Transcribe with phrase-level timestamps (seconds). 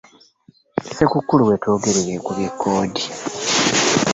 [0.85, 3.03] Ssekukkulu we twogerera ekubye kkoodi.